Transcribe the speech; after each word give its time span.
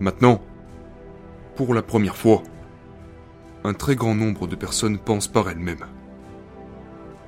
Maintenant, 0.00 0.40
pour 1.56 1.74
la 1.74 1.82
première 1.82 2.16
fois, 2.16 2.42
un 3.64 3.74
très 3.74 3.96
grand 3.96 4.14
nombre 4.14 4.46
de 4.46 4.56
personnes 4.56 4.98
pensent 4.98 5.28
par 5.28 5.50
elles-mêmes. 5.50 5.84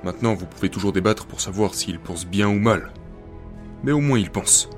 Maintenant, 0.03 0.33
vous 0.33 0.47
pouvez 0.47 0.69
toujours 0.69 0.91
débattre 0.91 1.27
pour 1.27 1.39
savoir 1.39 1.75
s'ils 1.75 1.99
pensent 1.99 2.25
bien 2.25 2.47
ou 2.47 2.57
mal. 2.57 2.91
Mais 3.83 3.91
au 3.91 4.01
moins 4.01 4.17
ils 4.17 4.31
pensent. 4.31 4.71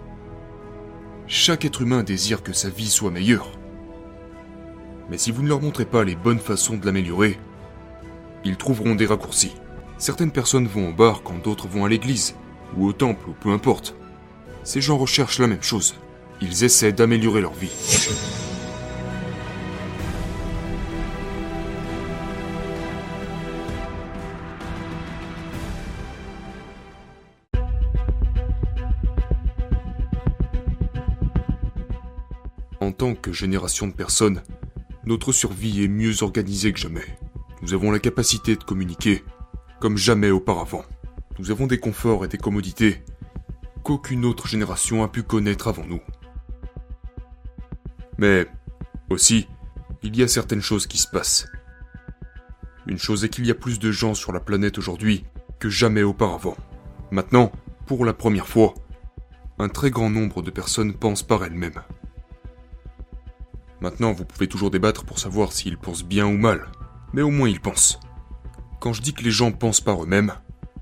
Chaque 1.25 1.63
être 1.63 1.81
humain 1.81 2.03
désire 2.03 2.43
que 2.43 2.51
sa 2.51 2.69
vie 2.69 2.89
soit 2.89 3.11
meilleure. 3.11 3.49
Mais 5.09 5.17
si 5.17 5.31
vous 5.31 5.41
ne 5.41 5.47
leur 5.47 5.61
montrez 5.61 5.85
pas 5.85 6.03
les 6.03 6.17
bonnes 6.17 6.39
façons 6.39 6.75
de 6.75 6.85
l'améliorer, 6.85 7.39
ils 8.43 8.57
trouveront 8.57 8.95
des 8.95 9.05
raccourcis. 9.05 9.55
Certaines 9.97 10.31
personnes 10.31 10.67
vont 10.67 10.89
au 10.89 10.93
bar 10.93 11.23
quand 11.23 11.41
d'autres 11.41 11.69
vont 11.69 11.85
à 11.85 11.89
l'église, 11.89 12.35
ou 12.75 12.87
au 12.87 12.91
temple, 12.91 13.29
ou 13.29 13.33
peu 13.33 13.51
importe. 13.51 13.95
Ces 14.63 14.81
gens 14.81 14.97
recherchent 14.97 15.39
la 15.39 15.47
même 15.47 15.63
chose. 15.63 15.95
Ils 16.41 16.63
essaient 16.63 16.91
d'améliorer 16.91 17.41
leur 17.41 17.53
vie. 17.53 17.71
En 32.81 32.91
tant 32.91 33.15
que 33.15 33.33
génération 33.33 33.87
de 33.87 33.93
personnes, 33.93 34.43
notre 35.05 35.31
survie 35.31 35.83
est 35.83 35.87
mieux 35.87 36.21
organisée 36.21 36.71
que 36.73 36.79
jamais. 36.79 37.05
Nous 37.61 37.73
avons 37.73 37.89
la 37.89 37.99
capacité 37.99 38.55
de 38.55 38.63
communiquer 38.63 39.23
comme 39.79 39.97
jamais 39.97 40.29
auparavant. 40.29 40.83
Nous 41.39 41.51
avons 41.51 41.67
des 41.67 41.79
conforts 41.79 42.25
et 42.25 42.27
des 42.27 42.37
commodités 42.37 43.03
qu'aucune 43.83 44.25
autre 44.25 44.47
génération 44.47 45.03
a 45.03 45.07
pu 45.07 45.23
connaître 45.23 45.67
avant 45.67 45.85
nous. 45.85 46.01
Mais 48.17 48.47
aussi, 49.09 49.47
il 50.03 50.15
y 50.15 50.23
a 50.23 50.27
certaines 50.27 50.61
choses 50.61 50.87
qui 50.87 50.97
se 50.97 51.07
passent. 51.07 51.47
Une 52.87 52.97
chose 52.97 53.23
est 53.23 53.29
qu'il 53.29 53.45
y 53.45 53.51
a 53.51 53.55
plus 53.55 53.79
de 53.79 53.91
gens 53.91 54.13
sur 54.13 54.31
la 54.31 54.39
planète 54.39 54.77
aujourd'hui 54.77 55.25
que 55.59 55.69
jamais 55.69 56.03
auparavant. 56.03 56.55
Maintenant, 57.11 57.51
pour 57.87 58.05
la 58.05 58.13
première 58.13 58.47
fois, 58.47 58.73
un 59.57 59.69
très 59.69 59.89
grand 59.89 60.09
nombre 60.09 60.41
de 60.41 60.51
personnes 60.51 60.93
pensent 60.93 61.23
par 61.23 61.43
elles-mêmes. 61.43 61.81
Maintenant, 63.81 64.11
vous 64.11 64.25
pouvez 64.25 64.47
toujours 64.47 64.71
débattre 64.71 65.05
pour 65.05 65.19
savoir 65.19 65.51
s'ils 65.51 65.77
pensent 65.77 66.03
bien 66.03 66.25
ou 66.25 66.37
mal, 66.37 66.67
mais 67.13 67.21
au 67.21 67.31
moins 67.31 67.49
ils 67.49 67.61
pensent. 67.61 67.99
Quand 68.79 68.93
je 68.93 69.01
dis 69.01 69.13
que 69.13 69.23
les 69.23 69.31
gens 69.31 69.51
pensent 69.51 69.81
par 69.81 70.03
eux-mêmes, 70.03 70.33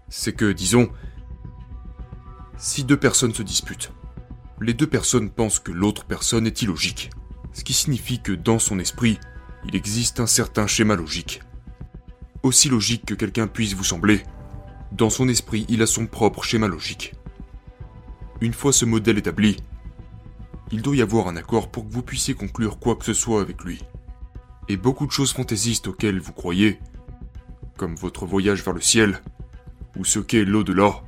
c'est 0.09 0.33
que, 0.33 0.51
disons, 0.51 0.89
si 2.57 2.83
deux 2.83 2.97
personnes 2.97 3.33
se 3.33 3.43
disputent, 3.43 3.91
les 4.61 4.73
deux 4.73 4.87
personnes 4.87 5.29
pensent 5.29 5.59
que 5.59 5.71
l'autre 5.71 6.05
personne 6.05 6.47
est 6.47 6.61
illogique, 6.61 7.09
ce 7.53 7.63
qui 7.63 7.73
signifie 7.73 8.19
que 8.19 8.31
dans 8.31 8.59
son 8.59 8.79
esprit, 8.79 9.19
il 9.65 9.75
existe 9.75 10.19
un 10.19 10.27
certain 10.27 10.67
schéma 10.67 10.95
logique. 10.95 11.41
Aussi 12.41 12.69
logique 12.69 13.05
que 13.05 13.13
quelqu'un 13.13 13.47
puisse 13.47 13.73
vous 13.73 13.83
sembler, 13.83 14.23
dans 14.91 15.09
son 15.09 15.27
esprit, 15.27 15.65
il 15.69 15.81
a 15.81 15.87
son 15.87 16.05
propre 16.05 16.43
schéma 16.43 16.67
logique. 16.67 17.15
Une 18.41 18.53
fois 18.53 18.73
ce 18.73 18.85
modèle 18.85 19.17
établi, 19.17 19.57
il 20.71 20.81
doit 20.81 20.95
y 20.95 21.01
avoir 21.01 21.27
un 21.27 21.35
accord 21.35 21.71
pour 21.71 21.87
que 21.87 21.93
vous 21.93 22.03
puissiez 22.03 22.33
conclure 22.33 22.79
quoi 22.79 22.95
que 22.95 23.05
ce 23.05 23.13
soit 23.13 23.41
avec 23.41 23.63
lui. 23.63 23.81
Et 24.69 24.77
beaucoup 24.77 25.07
de 25.07 25.11
choses 25.11 25.33
fantaisistes 25.33 25.87
auxquelles 25.87 26.19
vous 26.19 26.33
croyez, 26.33 26.79
comme 27.77 27.95
votre 27.95 28.25
voyage 28.25 28.63
vers 28.63 28.73
le 28.73 28.81
ciel, 28.81 29.21
ou 29.97 30.05
ce 30.05 30.19
qu'est 30.19 30.45
l'au-delà, 30.45 31.03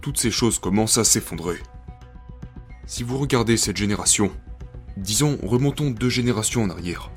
toutes 0.00 0.18
ces 0.18 0.30
choses 0.30 0.58
commencent 0.58 0.98
à 0.98 1.04
s'effondrer. 1.04 1.58
Si 2.86 3.02
vous 3.02 3.18
regardez 3.18 3.56
cette 3.56 3.76
génération, 3.76 4.30
disons 4.96 5.38
remontons 5.42 5.90
deux 5.90 6.08
générations 6.08 6.62
en 6.62 6.70
arrière, 6.70 7.10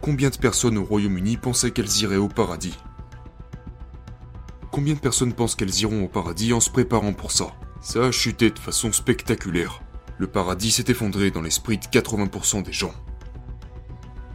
combien 0.00 0.30
de 0.30 0.36
personnes 0.36 0.78
au 0.78 0.84
Royaume-Uni 0.84 1.36
pensaient 1.36 1.70
qu'elles 1.70 2.02
iraient 2.02 2.16
au 2.16 2.28
paradis? 2.28 2.76
Combien 4.70 4.94
de 4.94 5.00
personnes 5.00 5.32
pensent 5.32 5.54
qu'elles 5.54 5.80
iront 5.80 6.04
au 6.04 6.08
paradis 6.08 6.52
en 6.52 6.60
se 6.60 6.70
préparant 6.70 7.12
pour 7.12 7.30
ça? 7.30 7.54
Ça 7.80 8.06
a 8.06 8.10
chuté 8.10 8.50
de 8.50 8.58
façon 8.58 8.92
spectaculaire. 8.92 9.82
Le 10.18 10.26
paradis 10.26 10.70
s'est 10.70 10.84
effondré 10.88 11.30
dans 11.30 11.42
l'esprit 11.42 11.78
de 11.78 11.84
80% 11.84 12.62
des 12.62 12.72
gens. 12.72 12.94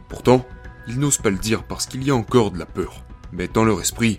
Pourtant, 0.08 0.44
ils 0.86 0.98
n'osent 0.98 1.18
pas 1.18 1.30
le 1.30 1.38
dire 1.38 1.64
parce 1.64 1.86
qu'il 1.86 2.04
y 2.04 2.10
a 2.10 2.14
encore 2.14 2.50
de 2.50 2.58
la 2.58 2.66
peur. 2.66 3.04
Mais 3.32 3.48
dans 3.48 3.64
leur 3.64 3.80
esprit, 3.80 4.18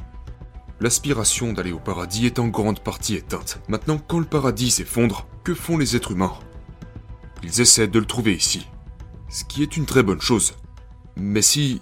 l'aspiration 0.80 1.54
d'aller 1.54 1.72
au 1.72 1.80
paradis 1.80 2.26
est 2.26 2.40
en 2.40 2.48
grande 2.48 2.82
partie 2.82 3.16
éteinte. 3.16 3.62
Maintenant, 3.68 3.98
quand 3.98 4.20
le 4.20 4.26
paradis 4.26 4.72
s'effondre, 4.72 5.28
que 5.44 5.54
font 5.54 5.78
les 5.78 5.96
êtres 5.96 6.12
humains? 6.12 6.34
Ils 7.44 7.62
essaient 7.62 7.88
de 7.88 8.00
le 8.00 8.06
trouver 8.06 8.34
ici. 8.34 8.68
Ce 9.30 9.44
qui 9.44 9.64
est 9.64 9.78
une 9.78 9.86
très 9.86 10.04
bonne 10.04 10.22
chose. 10.22 10.54
Mais 11.16 11.42
si... 11.42 11.82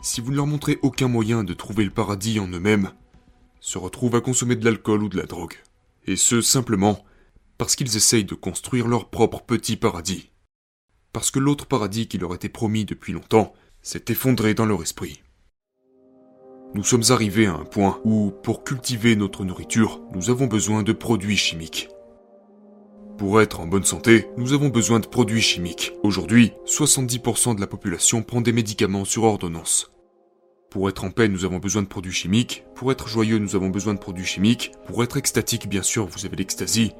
Si 0.00 0.20
vous 0.20 0.30
ne 0.30 0.36
leur 0.36 0.46
montrez 0.46 0.78
aucun 0.82 1.08
moyen 1.08 1.42
de 1.42 1.54
trouver 1.54 1.84
le 1.84 1.90
paradis 1.90 2.38
en 2.38 2.46
eux-mêmes, 2.46 2.92
se 3.60 3.78
retrouvent 3.78 4.14
à 4.14 4.20
consommer 4.20 4.54
de 4.54 4.64
l'alcool 4.64 5.02
ou 5.02 5.08
de 5.08 5.16
la 5.16 5.26
drogue. 5.26 5.54
Et 6.06 6.14
ce, 6.14 6.40
simplement 6.40 7.04
parce 7.58 7.74
qu'ils 7.74 7.96
essayent 7.96 8.24
de 8.24 8.36
construire 8.36 8.86
leur 8.86 9.10
propre 9.10 9.42
petit 9.42 9.76
paradis. 9.76 10.30
Parce 11.12 11.32
que 11.32 11.40
l'autre 11.40 11.66
paradis 11.66 12.06
qui 12.06 12.16
leur 12.16 12.34
était 12.34 12.48
promis 12.48 12.84
depuis 12.84 13.12
longtemps 13.12 13.52
s'est 13.82 14.04
effondré 14.08 14.54
dans 14.54 14.66
leur 14.66 14.82
esprit. 14.82 15.22
Nous 16.74 16.84
sommes 16.84 17.04
arrivés 17.08 17.46
à 17.46 17.54
un 17.54 17.64
point 17.64 18.00
où, 18.04 18.30
pour 18.42 18.62
cultiver 18.62 19.16
notre 19.16 19.44
nourriture, 19.44 20.00
nous 20.14 20.30
avons 20.30 20.46
besoin 20.46 20.82
de 20.82 20.92
produits 20.92 21.36
chimiques. 21.36 21.88
Pour 23.18 23.42
être 23.42 23.58
en 23.58 23.66
bonne 23.66 23.82
santé, 23.82 24.28
nous 24.36 24.52
avons 24.52 24.68
besoin 24.68 25.00
de 25.00 25.06
produits 25.08 25.42
chimiques. 25.42 25.92
Aujourd'hui, 26.04 26.52
70% 26.66 27.56
de 27.56 27.60
la 27.60 27.66
population 27.66 28.22
prend 28.22 28.40
des 28.40 28.52
médicaments 28.52 29.04
sur 29.04 29.24
ordonnance. 29.24 29.90
Pour 30.70 30.88
être 30.88 31.02
en 31.02 31.10
paix, 31.10 31.26
nous 31.26 31.44
avons 31.44 31.58
besoin 31.58 31.82
de 31.82 31.88
produits 31.88 32.12
chimiques. 32.12 32.62
Pour 32.76 32.92
être 32.92 33.08
joyeux, 33.08 33.38
nous 33.38 33.56
avons 33.56 33.70
besoin 33.70 33.94
de 33.94 33.98
produits 33.98 34.24
chimiques. 34.24 34.70
Pour 34.86 35.02
être 35.02 35.16
extatique, 35.16 35.68
bien 35.68 35.82
sûr, 35.82 36.06
vous 36.06 36.26
avez 36.26 36.36
l'extasie. 36.36 36.92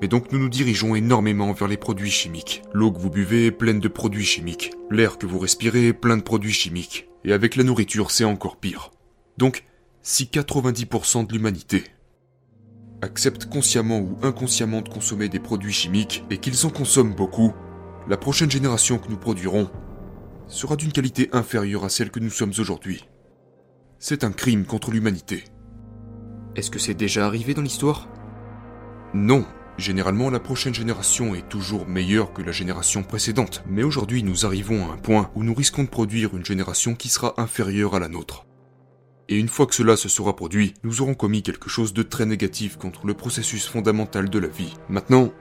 Et 0.00 0.08
donc 0.08 0.32
nous 0.32 0.38
nous 0.38 0.48
dirigeons 0.48 0.94
énormément 0.94 1.52
vers 1.52 1.68
les 1.68 1.76
produits 1.76 2.10
chimiques. 2.10 2.62
L'eau 2.72 2.92
que 2.92 3.00
vous 3.00 3.10
buvez 3.10 3.44
est 3.46 3.52
pleine 3.52 3.80
de 3.80 3.88
produits 3.88 4.24
chimiques. 4.24 4.70
L'air 4.90 5.18
que 5.18 5.26
vous 5.26 5.38
respirez 5.38 5.88
est 5.88 5.92
plein 5.92 6.16
de 6.16 6.22
produits 6.22 6.54
chimiques. 6.54 7.06
Et 7.26 7.34
avec 7.34 7.54
la 7.54 7.64
nourriture, 7.64 8.10
c'est 8.10 8.24
encore 8.24 8.56
pire. 8.56 8.92
Donc, 9.36 9.64
si 10.00 10.24
90% 10.24 11.26
de 11.26 11.34
l'humanité 11.34 11.84
accepte 13.02 13.46
consciemment 13.46 13.98
ou 13.98 14.18
inconsciemment 14.22 14.82
de 14.82 14.88
consommer 14.88 15.28
des 15.28 15.38
produits 15.38 15.72
chimiques 15.72 16.24
et 16.30 16.38
qu'ils 16.38 16.66
en 16.66 16.70
consomment 16.70 17.14
beaucoup, 17.14 17.54
la 18.08 18.16
prochaine 18.16 18.50
génération 18.50 18.98
que 18.98 19.08
nous 19.08 19.16
produirons 19.16 19.70
sera 20.48 20.76
d'une 20.76 20.92
qualité 20.92 21.28
inférieure 21.32 21.84
à 21.84 21.88
celle 21.88 22.10
que 22.10 22.20
nous 22.20 22.30
sommes 22.30 22.52
aujourd'hui. 22.58 23.08
C'est 23.98 24.24
un 24.24 24.32
crime 24.32 24.64
contre 24.64 24.90
l'humanité. 24.90 25.44
Est-ce 26.56 26.70
que 26.70 26.78
c'est 26.78 26.94
déjà 26.94 27.26
arrivé 27.26 27.54
dans 27.54 27.62
l'histoire? 27.62 28.08
Non, 29.14 29.44
Généralement, 29.80 30.28
la 30.28 30.40
prochaine 30.40 30.74
génération 30.74 31.34
est 31.34 31.48
toujours 31.48 31.86
meilleure 31.86 32.34
que 32.34 32.42
la 32.42 32.52
génération 32.52 33.02
précédente, 33.02 33.64
mais 33.66 33.82
aujourd'hui 33.82 34.22
nous 34.22 34.44
arrivons 34.44 34.84
à 34.84 34.92
un 34.92 34.98
point 34.98 35.30
où 35.34 35.42
nous 35.42 35.54
risquons 35.54 35.84
de 35.84 35.88
produire 35.88 36.36
une 36.36 36.44
génération 36.44 36.94
qui 36.94 37.08
sera 37.08 37.32
inférieure 37.38 37.94
à 37.94 37.98
la 37.98 38.08
nôtre. 38.08 38.44
Et 39.30 39.36
une 39.36 39.48
fois 39.48 39.66
que 39.66 39.76
cela 39.76 39.96
se 39.96 40.08
sera 40.08 40.34
produit, 40.34 40.74
nous 40.82 41.02
aurons 41.02 41.14
commis 41.14 41.44
quelque 41.44 41.70
chose 41.70 41.94
de 41.94 42.02
très 42.02 42.26
négatif 42.26 42.76
contre 42.76 43.06
le 43.06 43.14
processus 43.14 43.66
fondamental 43.66 44.28
de 44.28 44.38
la 44.40 44.48
vie. 44.48 44.74
Maintenant, 44.88 45.32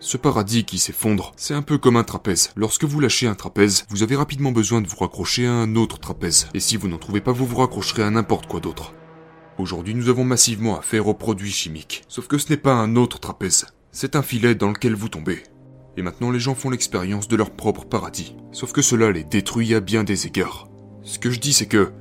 ce 0.00 0.18
paradis 0.18 0.64
qui 0.64 0.78
s'effondre, 0.78 1.32
c'est 1.36 1.54
un 1.54 1.62
peu 1.62 1.78
comme 1.78 1.96
un 1.96 2.04
trapèze. 2.04 2.50
Lorsque 2.56 2.84
vous 2.84 3.00
lâchez 3.00 3.26
un 3.26 3.34
trapèze, 3.34 3.86
vous 3.88 4.02
avez 4.02 4.16
rapidement 4.16 4.52
besoin 4.52 4.82
de 4.82 4.86
vous 4.86 4.98
raccrocher 4.98 5.46
à 5.46 5.52
un 5.52 5.76
autre 5.76 5.98
trapèze. 5.98 6.48
Et 6.52 6.60
si 6.60 6.76
vous 6.76 6.88
n'en 6.88 6.98
trouvez 6.98 7.22
pas, 7.22 7.32
vous 7.32 7.46
vous 7.46 7.56
raccrocherez 7.56 8.02
à 8.02 8.10
n'importe 8.10 8.46
quoi 8.46 8.60
d'autre. 8.60 8.92
Aujourd'hui, 9.56 9.94
nous 9.94 10.10
avons 10.10 10.24
massivement 10.24 10.78
affaire 10.78 11.08
aux 11.08 11.14
produits 11.14 11.50
chimiques. 11.50 12.04
Sauf 12.06 12.28
que 12.28 12.36
ce 12.36 12.50
n'est 12.50 12.58
pas 12.58 12.74
un 12.74 12.96
autre 12.96 13.18
trapèze. 13.18 13.66
C'est 13.92 14.14
un 14.14 14.22
filet 14.22 14.54
dans 14.54 14.68
lequel 14.68 14.94
vous 14.94 15.08
tombez. 15.08 15.42
Et 15.96 16.02
maintenant 16.02 16.30
les 16.30 16.38
gens 16.38 16.54
font 16.54 16.68
l'expérience 16.68 17.28
de 17.28 17.36
leur 17.36 17.50
propre 17.50 17.86
paradis. 17.86 18.36
Sauf 18.52 18.72
que 18.72 18.82
cela 18.82 19.10
les 19.10 19.24
détruit 19.24 19.74
à 19.74 19.80
bien 19.80 20.04
des 20.04 20.26
égards. 20.26 20.68
Ce 21.02 21.18
que 21.18 21.30
je 21.30 21.40
dis 21.40 21.54
c'est 21.54 21.66
que... 21.66 21.92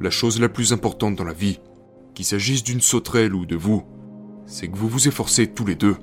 La 0.00 0.08
chose 0.08 0.40
la 0.40 0.48
plus 0.48 0.72
importante 0.72 1.14
dans 1.14 1.24
la 1.24 1.34
vie, 1.34 1.60
qu'il 2.14 2.24
s'agisse 2.24 2.64
d'une 2.64 2.80
sauterelle 2.80 3.34
ou 3.34 3.44
de 3.44 3.56
vous, 3.56 3.84
c'est 4.46 4.68
que 4.68 4.76
vous 4.76 4.88
vous 4.88 5.08
efforcez 5.08 5.46
tous 5.46 5.66
les 5.66 5.74
deux 5.74 5.96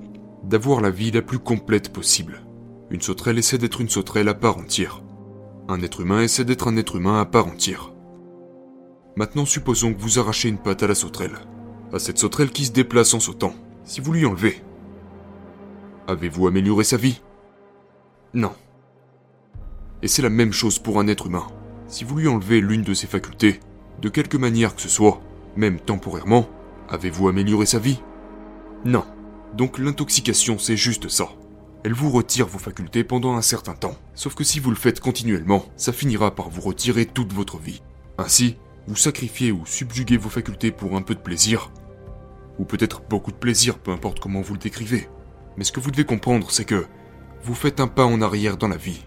d'avoir 0.43 0.81
la 0.81 0.91
vie 0.91 1.09
la 1.09 1.23
plus 1.23 1.39
complète 1.39 1.91
possible. 1.91 2.45
Une 2.91 3.01
sauterelle 3.01 3.39
essaie 3.39 3.57
d'être 3.57 3.81
une 3.81 3.89
sauterelle 3.89 4.29
à 4.29 4.35
part 4.35 4.59
entière. 4.59 5.01
Un 5.67 5.81
être 5.81 6.01
humain 6.01 6.21
essaie 6.21 6.45
d'être 6.45 6.67
un 6.67 6.77
être 6.77 6.95
humain 6.95 7.19
à 7.19 7.25
part 7.25 7.47
entière. 7.47 7.91
Maintenant 9.15 9.45
supposons 9.45 9.95
que 9.95 9.99
vous 9.99 10.19
arrachez 10.19 10.47
une 10.47 10.59
patte 10.59 10.83
à 10.83 10.87
la 10.87 10.93
sauterelle. 10.93 11.39
À 11.91 11.97
cette 11.97 12.19
sauterelle 12.19 12.51
qui 12.51 12.65
se 12.65 12.71
déplace 12.71 13.15
en 13.15 13.19
sautant 13.19 13.55
si 13.83 13.99
vous 13.99 14.13
lui 14.13 14.27
enlevez. 14.27 14.61
Avez-vous 16.07 16.45
amélioré 16.45 16.83
sa 16.83 16.97
vie? 16.97 17.21
Non. 18.35 18.53
Et 20.03 20.07
c'est 20.07 20.21
la 20.21 20.29
même 20.29 20.53
chose 20.53 20.77
pour 20.77 20.99
un 20.99 21.07
être 21.07 21.25
humain. 21.25 21.47
Si 21.87 22.03
vous 22.03 22.17
lui 22.17 22.27
enlevez 22.27 22.61
l'une 22.61 22.83
de 22.83 22.93
ses 22.93 23.07
facultés, 23.07 23.59
de 24.01 24.09
quelque 24.09 24.37
manière 24.37 24.75
que 24.75 24.81
ce 24.81 24.89
soit, 24.89 25.21
même 25.55 25.79
temporairement, 25.79 26.47
avez-vous 26.89 27.27
amélioré 27.27 27.65
sa 27.65 27.79
vie? 27.79 27.99
Non. 28.85 29.03
Donc 29.55 29.79
l'intoxication, 29.79 30.57
c'est 30.59 30.77
juste 30.77 31.09
ça. 31.09 31.29
Elle 31.83 31.93
vous 31.93 32.11
retire 32.11 32.47
vos 32.47 32.59
facultés 32.59 33.03
pendant 33.03 33.35
un 33.35 33.41
certain 33.41 33.73
temps. 33.73 33.95
Sauf 34.13 34.35
que 34.35 34.43
si 34.43 34.59
vous 34.59 34.69
le 34.69 34.75
faites 34.75 34.99
continuellement, 34.99 35.65
ça 35.77 35.93
finira 35.93 36.35
par 36.35 36.49
vous 36.49 36.61
retirer 36.61 37.05
toute 37.05 37.33
votre 37.33 37.57
vie. 37.57 37.81
Ainsi, 38.17 38.57
vous 38.87 38.95
sacrifiez 38.95 39.51
ou 39.51 39.65
subjuguez 39.65 40.17
vos 40.17 40.29
facultés 40.29 40.71
pour 40.71 40.95
un 40.95 41.01
peu 41.01 41.15
de 41.15 41.19
plaisir. 41.19 41.71
Ou 42.59 42.65
peut-être 42.65 43.01
beaucoup 43.09 43.31
de 43.31 43.37
plaisir, 43.37 43.77
peu 43.79 43.91
importe 43.91 44.19
comment 44.19 44.41
vous 44.41 44.53
le 44.53 44.59
décrivez. 44.59 45.07
Mais 45.55 45.63
ce 45.63 45.71
que 45.71 45.79
vous 45.79 45.91
devez 45.91 46.05
comprendre, 46.05 46.51
c'est 46.51 46.65
que 46.65 46.85
vous 47.43 47.55
faites 47.55 47.79
un 47.79 47.87
pas 47.87 48.05
en 48.05 48.21
arrière 48.21 48.57
dans 48.57 48.67
la 48.67 48.77
vie. 48.77 49.05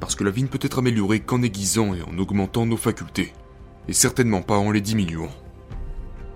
Parce 0.00 0.14
que 0.14 0.24
la 0.24 0.30
vie 0.30 0.42
ne 0.42 0.48
peut 0.48 0.58
être 0.62 0.78
améliorée 0.78 1.20
qu'en 1.20 1.42
aiguisant 1.42 1.94
et 1.94 2.02
en 2.02 2.18
augmentant 2.18 2.66
nos 2.66 2.76
facultés. 2.76 3.32
Et 3.88 3.92
certainement 3.92 4.42
pas 4.42 4.58
en 4.58 4.70
les 4.70 4.80
diminuant. 4.80 5.30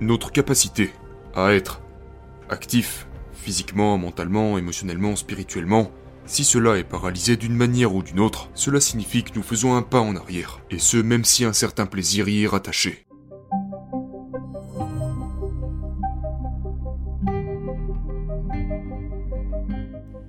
Notre 0.01 0.33
capacité 0.33 0.91
à 1.35 1.53
être 1.53 1.83
actif, 2.49 3.07
physiquement, 3.33 3.99
mentalement, 3.99 4.59
émotionnellement, 4.59 5.17
spirituellement, 5.17 5.91
si 6.27 6.45
cela 6.45 6.79
est 6.79 6.85
paralysé 6.85 7.37
d'une 7.37 7.57
manière 7.57 7.95
ou 7.95 8.03
d'une 8.03 8.21
autre, 8.21 8.51
cela 8.55 8.81
signifie 8.81 9.25
que 9.25 9.35
nous 9.35 9.43
faisons 9.43 9.75
un 9.75 9.83
pas 9.83 10.01
en 10.01 10.15
arrière, 10.15 10.61
et 10.71 10.79
ce 10.79 10.97
même 10.97 11.25
si 11.25 11.45
un 11.45 11.53
certain 11.53 11.87
plaisir 11.87 12.29
y 12.29 12.45
est 12.45 12.47
rattaché. 12.47 13.05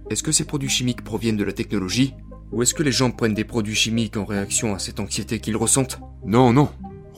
Est-ce 0.09 0.23
que 0.23 0.31
ces 0.31 0.45
produits 0.45 0.69
chimiques 0.69 1.03
proviennent 1.03 1.38
de 1.38 1.44
la 1.44 1.53
technologie? 1.53 2.15
Ou 2.51 2.63
est-ce 2.63 2.73
que 2.73 2.83
les 2.83 2.91
gens 2.91 3.12
prennent 3.12 3.33
des 3.33 3.45
produits 3.45 3.75
chimiques 3.75 4.18
en 4.18 4.25
réaction 4.25 4.75
à 4.75 4.79
cette 4.79 5.00
anxiété 5.00 5.39
qu'ils 5.39 5.56
ressentent? 5.56 6.01
Non, 6.25 6.51
non. 6.51 6.69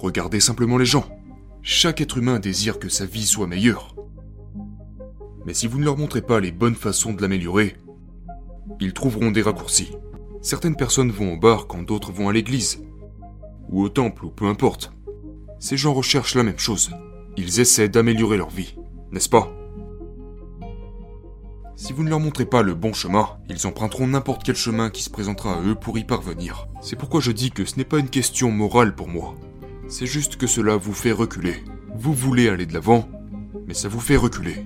Regardez 0.04 0.42
simplement 0.42 0.78
les 0.78 0.86
gens. 0.86 1.06
Chaque 1.62 2.02
être 2.02 2.18
humain 2.18 2.40
désire 2.40 2.78
que 2.78 2.90
sa 2.90 3.06
vie 3.06 3.26
soit 3.26 3.48
meilleure. 3.48 3.96
Mais 5.46 5.54
si 5.54 5.66
vous 5.66 5.80
ne 5.80 5.86
leur 5.86 5.98
montrez 5.98 6.22
pas 6.22 6.42
les 6.42 6.52
bonnes 6.52 6.76
façons 6.76 7.14
de 7.14 7.22
l'améliorer, 7.22 7.78
ils 8.82 8.92
trouveront 8.92 9.32
des 9.32 9.42
raccourcis. 9.42 9.94
Certaines 10.42 10.76
personnes 10.76 11.10
vont 11.10 11.32
au 11.32 11.38
bar 11.38 11.68
quand 11.68 11.84
d'autres 11.84 12.12
vont 12.12 12.28
à 12.28 12.34
l'église, 12.34 12.84
ou 13.70 13.82
au 13.82 13.88
temple, 13.88 14.26
ou 14.26 14.30
peu 14.30 14.46
importe. 14.46 14.92
Ces 15.58 15.78
gens 15.78 15.94
recherchent 15.94 16.36
la 16.36 16.44
même 16.44 16.60
chose. 16.60 16.92
Ils 17.38 17.62
essaient 17.62 17.88
d'améliorer 17.88 18.36
leur 18.36 18.50
vie, 18.50 18.76
n'est-ce 19.14 19.30
pas? 19.30 19.54
Si 21.78 21.94
vous 21.94 22.04
ne 22.04 22.10
leur 22.10 22.20
montrez 22.20 22.46
pas 22.46 22.62
le 22.62 22.74
bon 22.74 22.92
chemin, 22.92 23.30
ils 23.48 23.68
emprunteront 23.68 24.08
n'importe 24.08 24.44
quel 24.44 24.58
chemin 24.58 24.90
qui 24.90 25.02
se 25.02 25.10
présentera 25.10 25.56
à 25.56 25.62
eux 25.62 25.76
pour 25.76 25.98
y 25.98 26.04
parvenir. 26.04 26.68
C'est 26.82 26.98
pourquoi 26.98 27.22
je 27.22 27.32
dis 27.32 27.52
que 27.52 27.64
ce 27.64 27.78
n'est 27.78 27.86
pas 27.86 28.00
une 28.00 28.10
question 28.10 28.52
morale 28.52 28.96
pour 28.96 29.08
moi. 29.08 29.36
C'est 29.88 30.06
juste 30.06 30.38
que 30.38 30.48
cela 30.48 30.76
vous 30.76 30.94
fait 30.94 31.12
reculer. 31.12 31.56
Vous 31.96 32.14
voulez 32.14 32.50
aller 32.50 32.66
de 32.66 32.74
l'avant, 32.74 33.08
mais 33.68 33.74
ça 33.74 33.90
vous 33.90 34.00
fait 34.00 34.16
reculer. 34.16 34.64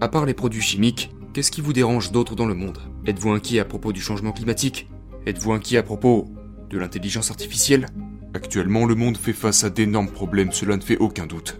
À 0.00 0.08
part 0.08 0.24
les 0.24 0.34
produits 0.34 0.62
chimiques, 0.62 1.10
qu'est-ce 1.32 1.50
qui 1.50 1.60
vous 1.60 1.72
dérange 1.72 2.12
d'autre 2.12 2.34
dans 2.34 2.46
le 2.46 2.54
monde? 2.54 2.78
Êtes-vous 3.06 3.30
inquiet 3.30 3.60
à 3.60 3.64
propos 3.64 3.92
du 3.92 4.00
changement 4.00 4.32
climatique? 4.32 4.88
Êtes-vous 5.26 5.52
inquiet 5.52 5.78
à 5.78 5.82
propos 5.82 6.26
de 6.70 6.78
l'intelligence 6.78 7.30
artificielle? 7.30 7.88
Actuellement, 8.34 8.86
le 8.86 8.94
monde 8.94 9.16
fait 9.16 9.32
face 9.32 9.64
à 9.64 9.70
d'énormes 9.70 10.10
problèmes, 10.10 10.52
cela 10.52 10.76
ne 10.76 10.82
fait 10.82 10.96
aucun 10.98 11.26
doute. 11.26 11.58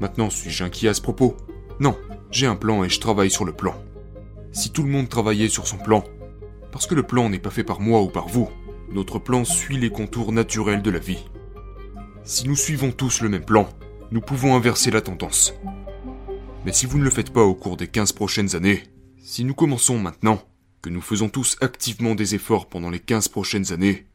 Maintenant, 0.00 0.30
suis-je 0.30 0.64
inquiet 0.64 0.88
à 0.88 0.94
ce 0.94 1.02
propos? 1.02 1.36
Non, 1.78 1.96
j'ai 2.30 2.46
un 2.46 2.56
plan 2.56 2.84
et 2.84 2.88
je 2.88 3.00
travaille 3.00 3.30
sur 3.30 3.44
le 3.44 3.52
plan. 3.52 3.74
Si 4.52 4.70
tout 4.70 4.82
le 4.82 4.90
monde 4.90 5.08
travaillait 5.08 5.48
sur 5.48 5.66
son 5.66 5.78
plan, 5.78 6.04
parce 6.72 6.86
que 6.86 6.94
le 6.94 7.02
plan 7.02 7.28
n'est 7.28 7.38
pas 7.38 7.50
fait 7.50 7.64
par 7.64 7.80
moi 7.80 8.02
ou 8.02 8.08
par 8.08 8.28
vous, 8.28 8.48
notre 8.94 9.18
plan 9.18 9.44
suit 9.44 9.76
les 9.76 9.90
contours 9.90 10.32
naturels 10.32 10.80
de 10.80 10.90
la 10.90 11.00
vie. 11.00 11.24
Si 12.22 12.46
nous 12.46 12.54
suivons 12.54 12.92
tous 12.92 13.20
le 13.20 13.28
même 13.28 13.44
plan, 13.44 13.68
nous 14.12 14.20
pouvons 14.20 14.54
inverser 14.54 14.92
la 14.92 15.00
tendance. 15.00 15.52
Mais 16.64 16.72
si 16.72 16.86
vous 16.86 16.98
ne 16.98 17.04
le 17.04 17.10
faites 17.10 17.32
pas 17.32 17.42
au 17.42 17.54
cours 17.54 17.76
des 17.76 17.88
15 17.88 18.12
prochaines 18.12 18.54
années, 18.54 18.84
si 19.18 19.44
nous 19.44 19.54
commençons 19.54 19.98
maintenant, 19.98 20.40
que 20.80 20.90
nous 20.90 21.00
faisons 21.00 21.28
tous 21.28 21.56
activement 21.60 22.14
des 22.14 22.36
efforts 22.36 22.68
pendant 22.68 22.88
les 22.88 23.00
15 23.00 23.28
prochaines 23.28 23.72
années, 23.72 24.06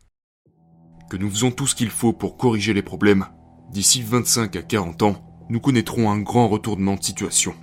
que 1.09 1.17
nous 1.17 1.29
faisons 1.29 1.51
tout 1.51 1.67
ce 1.67 1.75
qu'il 1.75 1.89
faut 1.89 2.13
pour 2.13 2.37
corriger 2.37 2.73
les 2.73 2.81
problèmes, 2.81 3.25
d'ici 3.71 4.01
25 4.01 4.55
à 4.55 4.61
40 4.61 5.01
ans, 5.03 5.45
nous 5.49 5.59
connaîtrons 5.59 6.09
un 6.09 6.19
grand 6.19 6.47
retournement 6.47 6.95
de 6.95 7.03
situation. 7.03 7.53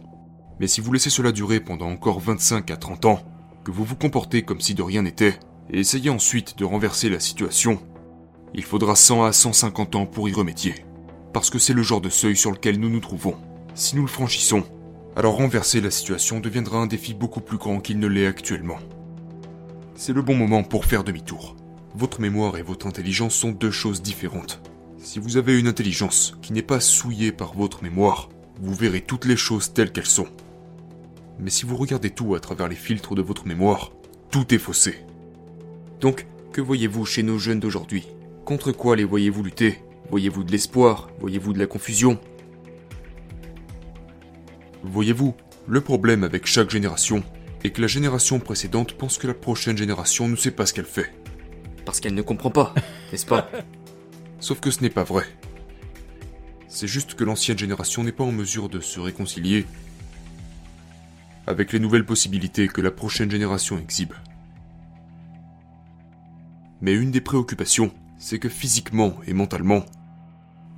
Mais 0.60 0.66
si 0.66 0.80
vous 0.82 0.92
laissez 0.92 1.10
cela 1.10 1.32
durer 1.32 1.60
pendant 1.60 1.88
encore 1.88 2.20
25 2.20 2.70
à 2.70 2.76
30 2.76 3.06
ans, 3.06 3.20
que 3.64 3.70
vous 3.70 3.84
vous 3.84 3.96
comportez 3.96 4.42
comme 4.42 4.60
si 4.60 4.74
de 4.74 4.82
rien 4.82 5.02
n'était, 5.02 5.38
essayez 5.70 6.10
ensuite 6.10 6.58
de 6.58 6.64
renverser 6.64 7.08
la 7.08 7.20
situation, 7.20 7.80
il 8.54 8.64
faudra 8.64 8.96
100 8.96 9.24
à 9.24 9.32
150 9.32 9.96
ans 9.96 10.06
pour 10.06 10.28
y 10.28 10.32
remédier. 10.32 10.74
Parce 11.32 11.50
que 11.50 11.58
c'est 11.58 11.74
le 11.74 11.82
genre 11.82 12.00
de 12.00 12.08
seuil 12.08 12.36
sur 12.36 12.50
lequel 12.50 12.80
nous 12.80 12.88
nous 12.88 13.00
trouvons. 13.00 13.36
Si 13.74 13.96
nous 13.96 14.02
le 14.02 14.08
franchissons, 14.08 14.64
alors 15.16 15.36
renverser 15.36 15.80
la 15.80 15.90
situation 15.90 16.40
deviendra 16.40 16.78
un 16.78 16.86
défi 16.86 17.14
beaucoup 17.14 17.40
plus 17.40 17.58
grand 17.58 17.80
qu'il 17.80 17.98
ne 17.98 18.06
l'est 18.06 18.26
actuellement. 18.26 18.78
C'est 19.94 20.12
le 20.12 20.22
bon 20.22 20.34
moment 20.34 20.62
pour 20.62 20.84
faire 20.84 21.04
demi-tour. 21.04 21.56
Votre 21.94 22.20
mémoire 22.20 22.58
et 22.58 22.62
votre 22.62 22.86
intelligence 22.86 23.34
sont 23.34 23.52
deux 23.52 23.70
choses 23.70 24.02
différentes. 24.02 24.60
Si 24.98 25.18
vous 25.18 25.38
avez 25.38 25.58
une 25.58 25.68
intelligence 25.68 26.36
qui 26.42 26.52
n'est 26.52 26.60
pas 26.60 26.80
souillée 26.80 27.32
par 27.32 27.54
votre 27.54 27.82
mémoire, 27.82 28.28
vous 28.60 28.74
verrez 28.74 29.00
toutes 29.00 29.24
les 29.24 29.36
choses 29.36 29.72
telles 29.72 29.92
qu'elles 29.92 30.04
sont. 30.04 30.28
Mais 31.38 31.50
si 31.50 31.64
vous 31.64 31.76
regardez 31.76 32.10
tout 32.10 32.34
à 32.34 32.40
travers 32.40 32.68
les 32.68 32.76
filtres 32.76 33.14
de 33.14 33.22
votre 33.22 33.46
mémoire, 33.46 33.92
tout 34.30 34.54
est 34.54 34.58
faussé. 34.58 35.05
Donc, 36.00 36.26
que 36.52 36.60
voyez-vous 36.60 37.04
chez 37.04 37.22
nos 37.22 37.38
jeunes 37.38 37.60
d'aujourd'hui? 37.60 38.06
Contre 38.44 38.72
quoi 38.72 38.96
les 38.96 39.04
voyez-vous 39.04 39.42
lutter? 39.42 39.78
Voyez-vous 40.10 40.44
de 40.44 40.52
l'espoir? 40.52 41.10
Voyez-vous 41.18 41.52
de 41.52 41.58
la 41.58 41.66
confusion? 41.66 42.18
Voyez-vous, 44.82 45.34
le 45.66 45.80
problème 45.80 46.22
avec 46.22 46.46
chaque 46.46 46.70
génération 46.70 47.24
est 47.64 47.70
que 47.70 47.80
la 47.80 47.88
génération 47.88 48.38
précédente 48.38 48.92
pense 48.92 49.18
que 49.18 49.26
la 49.26 49.34
prochaine 49.34 49.76
génération 49.76 50.28
ne 50.28 50.36
sait 50.36 50.50
pas 50.50 50.66
ce 50.66 50.74
qu'elle 50.74 50.84
fait. 50.84 51.12
Parce 51.84 52.00
qu'elle 52.00 52.14
ne 52.14 52.22
comprend 52.22 52.50
pas, 52.50 52.74
n'est-ce 53.12 53.26
pas? 53.26 53.50
Sauf 54.38 54.60
que 54.60 54.70
ce 54.70 54.82
n'est 54.82 54.90
pas 54.90 55.02
vrai. 55.02 55.24
C'est 56.68 56.86
juste 56.86 57.14
que 57.14 57.24
l'ancienne 57.24 57.58
génération 57.58 58.04
n'est 58.04 58.12
pas 58.12 58.24
en 58.24 58.32
mesure 58.32 58.68
de 58.68 58.80
se 58.80 59.00
réconcilier 59.00 59.66
avec 61.46 61.72
les 61.72 61.78
nouvelles 61.78 62.04
possibilités 62.04 62.68
que 62.68 62.80
la 62.80 62.90
prochaine 62.90 63.30
génération 63.30 63.78
exhibe. 63.78 64.12
Mais 66.86 66.94
une 66.94 67.10
des 67.10 67.20
préoccupations, 67.20 67.90
c'est 68.16 68.38
que 68.38 68.48
physiquement 68.48 69.16
et 69.26 69.32
mentalement, 69.32 69.84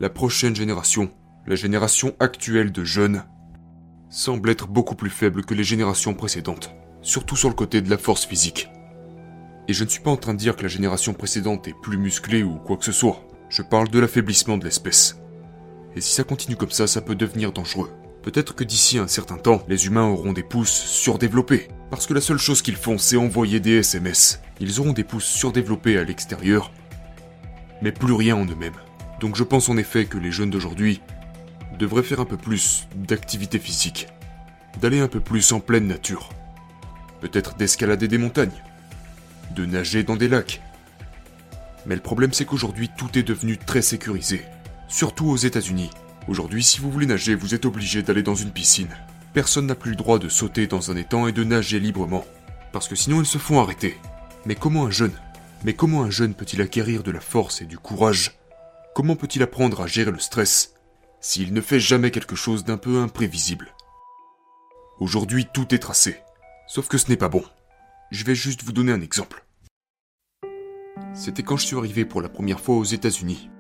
la 0.00 0.08
prochaine 0.08 0.56
génération, 0.56 1.10
la 1.46 1.54
génération 1.54 2.16
actuelle 2.18 2.72
de 2.72 2.82
jeunes, 2.82 3.24
semble 4.08 4.48
être 4.48 4.68
beaucoup 4.68 4.94
plus 4.94 5.10
faible 5.10 5.44
que 5.44 5.52
les 5.52 5.64
générations 5.64 6.14
précédentes, 6.14 6.74
surtout 7.02 7.36
sur 7.36 7.50
le 7.50 7.54
côté 7.54 7.82
de 7.82 7.90
la 7.90 7.98
force 7.98 8.24
physique. 8.24 8.70
Et 9.68 9.74
je 9.74 9.84
ne 9.84 9.88
suis 9.90 10.00
pas 10.00 10.10
en 10.10 10.16
train 10.16 10.32
de 10.32 10.38
dire 10.38 10.56
que 10.56 10.62
la 10.62 10.68
génération 10.68 11.12
précédente 11.12 11.68
est 11.68 11.78
plus 11.78 11.98
musclée 11.98 12.42
ou 12.42 12.54
quoi 12.54 12.78
que 12.78 12.86
ce 12.86 12.92
soit, 12.92 13.28
je 13.50 13.60
parle 13.60 13.90
de 13.90 13.98
l'affaiblissement 13.98 14.56
de 14.56 14.64
l'espèce. 14.64 15.20
Et 15.94 16.00
si 16.00 16.14
ça 16.14 16.24
continue 16.24 16.56
comme 16.56 16.70
ça, 16.70 16.86
ça 16.86 17.02
peut 17.02 17.16
devenir 17.16 17.52
dangereux. 17.52 17.92
Peut-être 18.22 18.54
que 18.54 18.64
d'ici 18.64 18.96
un 18.96 19.08
certain 19.08 19.36
temps, 19.36 19.62
les 19.68 19.86
humains 19.86 20.08
auront 20.08 20.32
des 20.32 20.42
pouces 20.42 20.72
surdéveloppés, 20.72 21.68
parce 21.90 22.06
que 22.06 22.14
la 22.14 22.22
seule 22.22 22.38
chose 22.38 22.62
qu'ils 22.62 22.76
font, 22.76 22.96
c'est 22.96 23.18
envoyer 23.18 23.60
des 23.60 23.80
SMS. 23.80 24.40
Ils 24.60 24.80
auront 24.80 24.92
des 24.92 25.04
pouces 25.04 25.24
surdéveloppés 25.24 25.98
à 25.98 26.04
l'extérieur, 26.04 26.72
mais 27.82 27.92
plus 27.92 28.12
rien 28.12 28.36
en 28.36 28.44
eux-mêmes. 28.44 28.72
Donc 29.20 29.36
je 29.36 29.44
pense 29.44 29.68
en 29.68 29.76
effet 29.76 30.06
que 30.06 30.18
les 30.18 30.32
jeunes 30.32 30.50
d'aujourd'hui 30.50 31.00
devraient 31.78 32.02
faire 32.02 32.20
un 32.20 32.24
peu 32.24 32.36
plus 32.36 32.88
d'activité 32.94 33.58
physique, 33.58 34.08
d'aller 34.80 35.00
un 35.00 35.08
peu 35.08 35.20
plus 35.20 35.52
en 35.52 35.60
pleine 35.60 35.86
nature, 35.86 36.30
peut-être 37.20 37.56
d'escalader 37.56 38.08
des 38.08 38.18
montagnes, 38.18 38.62
de 39.54 39.64
nager 39.64 40.02
dans 40.02 40.16
des 40.16 40.28
lacs. 40.28 40.60
Mais 41.86 41.94
le 41.94 42.00
problème 42.00 42.32
c'est 42.32 42.44
qu'aujourd'hui 42.44 42.90
tout 42.96 43.16
est 43.18 43.22
devenu 43.22 43.58
très 43.58 43.82
sécurisé, 43.82 44.44
surtout 44.88 45.26
aux 45.26 45.36
États-Unis. 45.36 45.90
Aujourd'hui, 46.26 46.62
si 46.62 46.80
vous 46.80 46.90
voulez 46.90 47.06
nager, 47.06 47.34
vous 47.34 47.54
êtes 47.54 47.64
obligé 47.64 48.02
d'aller 48.02 48.22
dans 48.22 48.34
une 48.34 48.50
piscine. 48.50 48.94
Personne 49.32 49.66
n'a 49.66 49.74
plus 49.74 49.92
le 49.92 49.96
droit 49.96 50.18
de 50.18 50.28
sauter 50.28 50.66
dans 50.66 50.90
un 50.90 50.96
étang 50.96 51.26
et 51.26 51.32
de 51.32 51.44
nager 51.44 51.80
librement, 51.80 52.26
parce 52.72 52.88
que 52.88 52.96
sinon 52.96 53.20
ils 53.20 53.26
se 53.26 53.38
font 53.38 53.60
arrêter. 53.60 53.96
Mais 54.48 54.54
comment 54.54 54.86
un 54.86 54.90
jeune 54.90 55.12
Mais 55.62 55.74
comment 55.74 56.04
un 56.04 56.10
jeune 56.10 56.32
peut-il 56.32 56.62
acquérir 56.62 57.02
de 57.02 57.10
la 57.10 57.20
force 57.20 57.60
et 57.60 57.66
du 57.66 57.78
courage? 57.78 58.38
Comment 58.94 59.14
peut-il 59.14 59.42
apprendre 59.42 59.82
à 59.82 59.86
gérer 59.86 60.10
le 60.10 60.18
stress 60.18 60.72
s'il 61.20 61.52
ne 61.52 61.60
fait 61.60 61.78
jamais 61.78 62.10
quelque 62.10 62.34
chose 62.34 62.64
d'un 62.64 62.78
peu 62.78 62.96
imprévisible? 62.96 63.74
Aujourd'hui, 65.00 65.46
tout 65.52 65.74
est 65.74 65.80
tracé. 65.80 66.16
Sauf 66.66 66.88
que 66.88 66.96
ce 66.96 67.10
n'est 67.10 67.18
pas 67.18 67.28
bon. 67.28 67.44
Je 68.10 68.24
vais 68.24 68.34
juste 68.34 68.62
vous 68.62 68.72
donner 68.72 68.90
un 68.90 69.02
exemple. 69.02 69.44
C'était 71.12 71.42
quand 71.42 71.58
je 71.58 71.66
suis 71.66 71.76
arrivé 71.76 72.06
pour 72.06 72.22
la 72.22 72.30
première 72.30 72.60
fois 72.60 72.76
aux 72.76 72.84
États-Unis. 72.84 73.50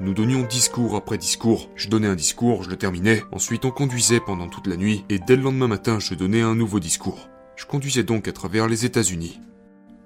Nous 0.00 0.14
donnions 0.14 0.44
discours 0.44 0.96
après 0.96 1.18
discours. 1.18 1.68
Je 1.76 1.90
donnais 1.90 2.08
un 2.08 2.16
discours, 2.16 2.62
je 2.62 2.70
le 2.70 2.76
terminais. 2.76 3.22
Ensuite, 3.32 3.66
on 3.66 3.70
conduisait 3.70 4.20
pendant 4.20 4.48
toute 4.48 4.66
la 4.66 4.78
nuit. 4.78 5.04
Et 5.10 5.18
dès 5.18 5.36
le 5.36 5.42
lendemain 5.42 5.68
matin, 5.68 5.98
je 5.98 6.14
donnais 6.14 6.40
un 6.40 6.54
nouveau 6.54 6.80
discours. 6.80 7.28
Je 7.54 7.66
conduisais 7.66 8.02
donc 8.02 8.28
à 8.28 8.32
travers 8.32 8.66
les 8.66 8.86
États-Unis. 8.86 9.38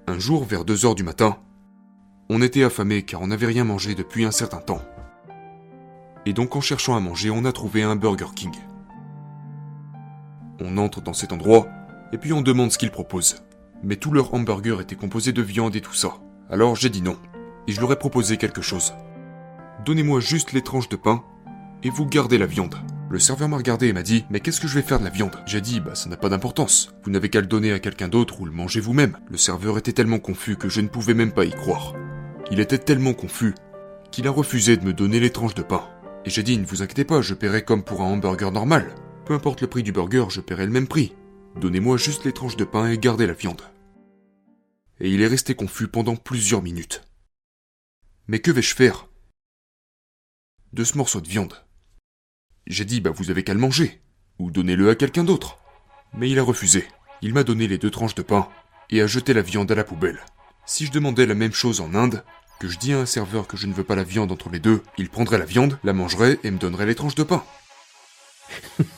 Un 0.09 0.19
jour, 0.19 0.45
vers 0.45 0.63
2 0.63 0.85
heures 0.85 0.95
du 0.95 1.03
matin, 1.03 1.35
on 2.29 2.41
était 2.41 2.63
affamé 2.63 3.03
car 3.03 3.21
on 3.21 3.27
n'avait 3.27 3.45
rien 3.45 3.65
mangé 3.65 3.93
depuis 3.93 4.23
un 4.23 4.31
certain 4.31 4.61
temps. 4.61 4.81
Et 6.25 6.31
donc, 6.31 6.55
en 6.55 6.61
cherchant 6.61 6.95
à 6.95 7.01
manger, 7.01 7.29
on 7.29 7.43
a 7.43 7.51
trouvé 7.51 7.83
un 7.83 7.97
Burger 7.97 8.33
King. 8.33 8.53
On 10.61 10.77
entre 10.77 11.01
dans 11.01 11.11
cet 11.11 11.33
endroit, 11.33 11.67
et 12.13 12.17
puis 12.17 12.31
on 12.31 12.41
demande 12.41 12.71
ce 12.71 12.77
qu'ils 12.77 12.89
proposent. 12.89 13.43
Mais 13.83 13.97
tout 13.97 14.13
leur 14.13 14.33
hamburger 14.33 14.79
était 14.79 14.95
composé 14.95 15.33
de 15.33 15.41
viande 15.41 15.75
et 15.75 15.81
tout 15.81 15.93
ça. 15.93 16.13
Alors 16.49 16.77
j'ai 16.77 16.89
dit 16.89 17.01
non, 17.01 17.17
et 17.67 17.73
je 17.73 17.81
leur 17.81 17.91
ai 17.91 17.99
proposé 17.99 18.37
quelque 18.37 18.61
chose. 18.61 18.93
Donnez-moi 19.83 20.21
juste 20.21 20.53
les 20.53 20.61
tranches 20.61 20.87
de 20.87 20.95
pain, 20.95 21.21
et 21.83 21.89
vous 21.89 22.05
gardez 22.05 22.37
la 22.37 22.45
viande. 22.45 22.75
Le 23.09 23.19
serveur 23.19 23.47
m'a 23.47 23.55
regardé 23.55 23.87
et 23.87 23.93
m'a 23.93 24.03
dit 24.03 24.25
Mais 24.29 24.41
qu'est-ce 24.41 24.59
que 24.59 24.67
je 24.67 24.75
vais 24.75 24.85
faire 24.85 24.99
de 24.99 25.05
la 25.05 25.09
viande? 25.09 25.41
J'ai 25.45 25.61
dit 25.61 25.79
Bah 25.79 25.95
ça 25.95 26.09
n'a 26.09 26.17
pas 26.17 26.27
d'importance. 26.27 26.93
Vous 27.03 27.11
n'avez 27.11 27.29
qu'à 27.29 27.39
le 27.39 27.47
donner 27.47 27.71
à 27.71 27.79
quelqu'un 27.79 28.09
d'autre 28.09 28.41
ou 28.41 28.45
le 28.45 28.51
manger 28.51 28.81
vous-même. 28.81 29.17
Le 29.29 29.37
serveur 29.37 29.77
était 29.77 29.93
tellement 29.93 30.19
confus 30.19 30.57
que 30.57 30.67
je 30.67 30.81
ne 30.81 30.89
pouvais 30.89 31.13
même 31.13 31.31
pas 31.31 31.45
y 31.45 31.51
croire. 31.51 31.93
Il 32.51 32.59
était 32.59 32.77
tellement 32.77 33.13
confus 33.13 33.55
qu'il 34.11 34.27
a 34.27 34.31
refusé 34.31 34.75
de 34.75 34.83
me 34.83 34.91
donner 34.91 35.21
les 35.21 35.29
tranches 35.29 35.55
de 35.55 35.61
pain. 35.61 35.87
Et 36.25 36.29
j'ai 36.29 36.43
dit 36.43 36.57
Ne 36.57 36.65
vous 36.65 36.81
inquiétez 36.81 37.05
pas, 37.05 37.21
je 37.21 37.33
paierai 37.33 37.63
comme 37.63 37.83
pour 37.83 38.01
un 38.01 38.07
hamburger 38.07 38.51
normal. 38.51 38.93
Peu 39.25 39.33
importe 39.33 39.61
le 39.61 39.67
prix 39.67 39.83
du 39.83 39.93
burger, 39.93 40.25
je 40.29 40.41
paierai 40.41 40.65
le 40.65 40.73
même 40.73 40.87
prix. 40.87 41.15
Donnez-moi 41.55 41.95
juste 41.95 42.25
les 42.25 42.33
tranches 42.33 42.57
de 42.57 42.65
pain 42.65 42.89
et 42.89 42.97
gardez 42.97 43.25
la 43.25 43.33
viande. 43.33 43.61
Et 44.99 45.09
il 45.09 45.21
est 45.21 45.27
resté 45.27 45.55
confus 45.55 45.87
pendant 45.87 46.17
plusieurs 46.17 46.61
minutes. 46.61 47.03
Mais 48.27 48.39
que 48.39 48.51
vais-je 48.51 48.75
faire? 48.75 49.07
De 50.73 50.83
ce 50.83 50.97
morceau 50.97 51.21
de 51.21 51.27
viande 51.29 51.53
j'ai 52.69 52.85
dit, 52.85 53.01
bah 53.01 53.11
vous 53.11 53.31
avez 53.31 53.43
qu'à 53.43 53.53
le 53.53 53.59
manger, 53.59 54.01
ou 54.39 54.51
donnez-le 54.51 54.89
à 54.89 54.95
quelqu'un 54.95 55.23
d'autre. 55.23 55.57
Mais 56.13 56.29
il 56.29 56.39
a 56.39 56.43
refusé. 56.43 56.87
Il 57.21 57.33
m'a 57.33 57.43
donné 57.43 57.67
les 57.67 57.77
deux 57.77 57.91
tranches 57.91 58.15
de 58.15 58.21
pain, 58.21 58.47
et 58.89 59.01
a 59.01 59.07
jeté 59.07 59.33
la 59.33 59.41
viande 59.41 59.71
à 59.71 59.75
la 59.75 59.83
poubelle. 59.83 60.19
Si 60.65 60.85
je 60.85 60.91
demandais 60.91 61.25
la 61.25 61.35
même 61.35 61.53
chose 61.53 61.81
en 61.81 61.93
Inde, 61.95 62.23
que 62.59 62.67
je 62.67 62.77
dis 62.77 62.93
à 62.93 62.99
un 62.99 63.05
serveur 63.05 63.47
que 63.47 63.57
je 63.57 63.67
ne 63.67 63.73
veux 63.73 63.83
pas 63.83 63.95
la 63.95 64.03
viande 64.03 64.31
entre 64.31 64.49
les 64.49 64.59
deux, 64.59 64.83
il 64.97 65.09
prendrait 65.09 65.37
la 65.37 65.45
viande, 65.45 65.79
la 65.83 65.93
mangerait 65.93 66.39
et 66.43 66.51
me 66.51 66.57
donnerait 66.57 66.85
les 66.85 66.95
tranches 66.95 67.15
de 67.15 67.23
pain. 67.23 67.43